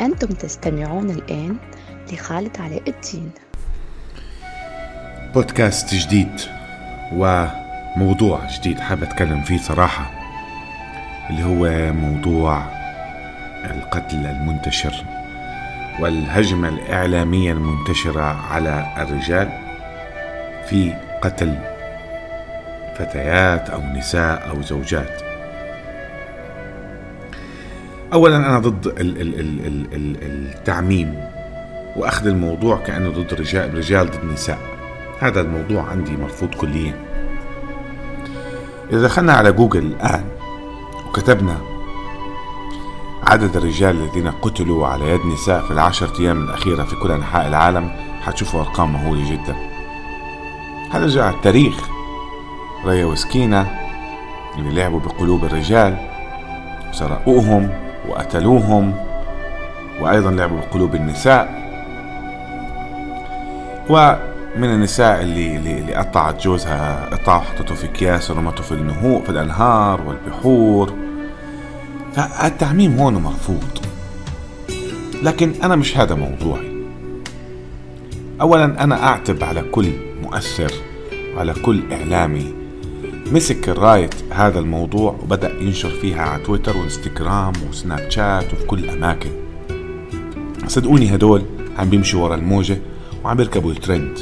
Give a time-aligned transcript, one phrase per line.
[0.00, 1.56] أنتم تستمعون الآن
[2.12, 3.30] لخالد علاء الدين.
[5.34, 6.40] بودكاست جديد
[7.12, 10.10] وموضوع جديد حابب أتكلم فيه صراحة
[11.30, 12.62] اللي هو موضوع
[13.64, 15.04] القتل المنتشر
[16.00, 19.48] والهجمة الإعلامية المنتشرة على الرجال
[20.68, 21.58] في قتل
[22.98, 25.27] فتيات أو نساء أو زوجات.
[28.12, 30.16] اولا أنا ضد ال ال ال ال ال
[30.54, 31.14] التعميم
[31.96, 34.58] وأخذ الموضوع كأنه ضد رجال رجال ضد نساء.
[35.20, 36.94] هذا الموضوع عندي مرفوض كليا.
[38.92, 40.24] إذا دخلنا على جوجل الآن
[41.08, 41.56] وكتبنا
[43.22, 47.90] عدد الرجال الذين قتلوا على يد نساء في العشرة أيام الأخيرة في كل أنحاء العالم
[48.20, 49.56] حتشوفوا أرقام مهولة جدا.
[50.90, 51.88] هذا جاء التاريخ.
[52.86, 53.78] ريا وسكينة
[54.58, 55.96] اللي لعبوا بقلوب الرجال
[56.92, 58.94] سرقوهم وقتلوهم
[60.00, 61.58] وأيضا لعبوا بقلوب النساء.
[63.90, 70.00] ومن النساء اللي, اللي, قطعت جوزها قطعه وحطته في أكياس ورمته في النهوء في الأنهار
[70.06, 70.94] والبحور.
[72.12, 73.78] فالتعميم هون مرفوض
[75.22, 76.78] لكن أنا مش هذا موضوعي.
[78.40, 80.72] أولا أنا أعتب على كل مؤثر
[81.36, 82.54] وعلى كل إعلامي
[83.32, 89.30] مسك راية هذا الموضوع وبدأ ينشر فيها على تويتر وانستغرام وسناب شات وفي كل الأماكن.
[90.66, 91.42] صدقوني هدول
[91.78, 92.78] عم بيمشوا ورا الموجة
[93.24, 94.18] وعم بيركبوا الترند.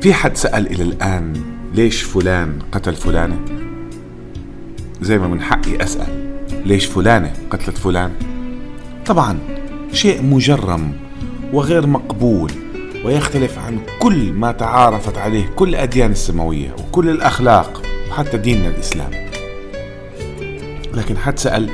[0.00, 1.42] في حد سأل إلى الآن
[1.74, 3.40] ليش فلان قتل فلانة؟
[5.02, 6.34] زي ما من حقي أسأل
[6.66, 8.12] ليش فلانة قتلت فلان؟
[9.06, 9.38] طبعا
[9.92, 10.92] شيء مجرم
[11.52, 12.63] وغير مقبول.
[13.04, 19.10] ويختلف عن كل ما تعارفت عليه كل الأديان السماوية وكل الأخلاق وحتى ديننا الإسلام.
[20.94, 21.70] لكن حد سأل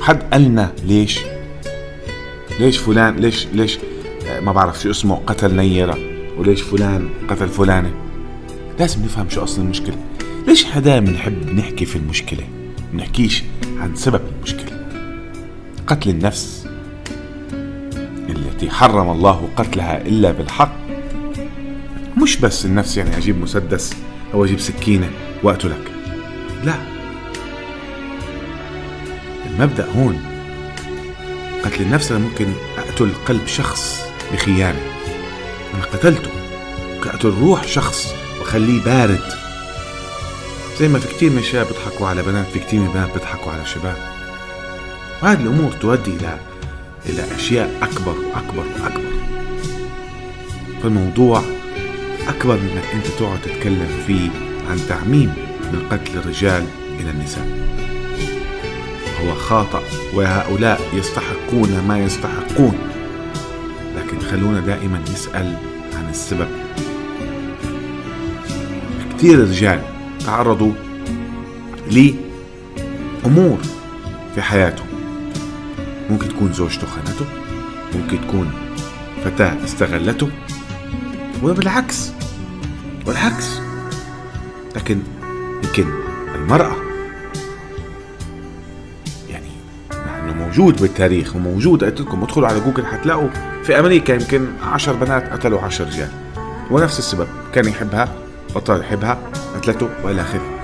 [0.00, 1.20] حد قالنا ليش؟
[2.60, 3.78] ليش فلان ليش ليش
[4.40, 5.98] ما بعرف شو اسمه قتل نيرة؟
[6.38, 7.94] وليش فلان قتل فلانة؟
[8.78, 9.96] لازم نفهم شو أصل المشكلة.
[10.46, 12.44] ليش حدا بنحب نحكي في المشكلة؟
[12.94, 13.42] نحكيش
[13.78, 14.78] عن سبب المشكلة.
[15.86, 16.67] قتل النفس
[18.58, 20.72] التي حرم الله قتلها إلا بالحق؟
[22.22, 23.94] مش بس النفس يعني أجيب مسدس
[24.34, 25.10] أو أجيب سكينة
[25.42, 25.92] وأقتلك.
[26.64, 26.74] لا.
[29.46, 30.22] المبدأ هون.
[31.64, 32.46] قتل النفس أنا ممكن
[32.78, 34.02] أقتل قلب شخص
[34.32, 34.80] بخيانة.
[35.74, 36.30] أنا قتلته.
[37.04, 39.32] أقتل روح شخص وأخليه بارد.
[40.78, 43.66] زي ما في كتير من الشباب بيضحكوا على بنات في كتير من البنات بيضحكوا على
[43.66, 43.96] شباب.
[45.22, 46.47] وهذه الأمور تؤدي إلى
[47.08, 49.12] إلى أشياء أكبر وأكبر وأكبر.
[50.82, 51.42] فالموضوع
[52.28, 54.30] أكبر من أنك أنت تقعد تتكلم فيه
[54.70, 55.32] عن تعميم
[55.72, 56.64] من قتل الرجال
[57.00, 57.68] إلى النساء.
[59.22, 59.82] هو خاطئ
[60.14, 62.78] وهؤلاء يستحقون ما يستحقون.
[63.96, 65.56] لكن خلونا دائما نسأل
[65.94, 66.48] عن السبب.
[69.18, 69.82] كثير رجال
[70.26, 70.72] تعرضوا
[71.90, 73.58] لأمور
[74.34, 74.87] في حياتهم.
[76.10, 77.24] ممكن تكون زوجته خانته
[77.94, 78.52] ممكن تكون
[79.24, 80.28] فتاة استغلته
[81.42, 82.10] وبالعكس
[83.06, 83.60] والعكس.
[84.76, 84.98] لكن
[85.64, 85.84] يمكن
[86.34, 86.76] المرأة
[89.30, 89.48] يعني
[89.92, 93.28] مع انه موجود بالتاريخ وموجود قلت لكم ادخلوا على جوجل حتلاقوا
[93.64, 96.10] في أمريكا يمكن عشر بنات قتلوا عشر رجال
[96.70, 98.14] ونفس السبب كان يحبها
[98.54, 99.18] بطل يحبها
[99.54, 100.58] قتلته وإلى آخره.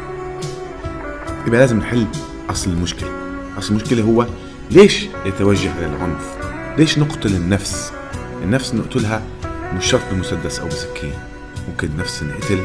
[1.47, 2.07] يبقى لازم نحل
[2.51, 3.09] أصل المشكلة.
[3.59, 4.27] أصل المشكلة هو
[4.71, 6.37] ليش يتوجه للعنف
[6.79, 7.93] ليش نقتل النفس؟
[8.43, 9.23] النفس نقتلها
[9.77, 11.13] مش شرط بمسدس أو بسكين
[11.69, 12.59] ممكن نفس نقتل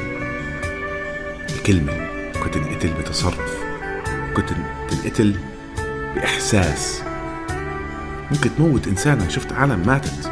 [1.58, 1.94] بكلمة
[2.36, 3.58] ممكن تنقتل بتصرف
[4.08, 4.44] ممكن
[4.90, 5.36] تنقتل
[6.16, 7.02] بإحساس.
[8.32, 10.32] ممكن تموت إنسان أنا شفت عالم ماتت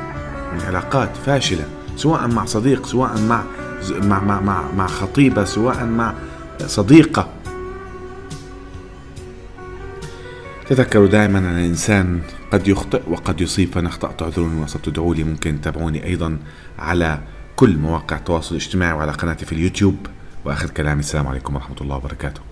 [0.53, 3.43] من علاقات فاشلة سواء مع صديق سواء مع
[3.91, 6.13] مع مع مع, مع خطيبة سواء مع
[6.67, 7.29] صديقة.
[10.69, 12.21] تذكروا دائما أن الإنسان
[12.51, 16.37] قد يخطئ وقد يصيب فأنا أخطأت اعذروني وصلت تدعوا لي ممكن تتابعوني أيضا
[16.79, 17.19] على
[17.55, 20.07] كل مواقع التواصل الاجتماعي وعلى قناتي في اليوتيوب.
[20.45, 22.46] وآخر كلامي السلام عليكم ورحمة الله وبركاته.